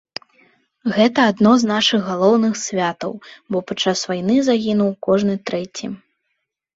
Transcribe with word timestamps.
Гэта 0.93 1.19
адно 1.31 1.49
з 1.63 1.67
нашых 1.71 2.01
галоўных 2.11 2.53
святаў, 2.61 3.13
бо 3.55 3.61
падчас 3.73 3.99
вайны 4.13 4.35
загінуў 4.49 4.89
кожны 5.09 5.35
трэці. 5.51 5.85